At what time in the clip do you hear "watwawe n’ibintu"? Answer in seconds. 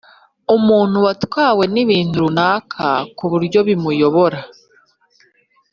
1.05-2.15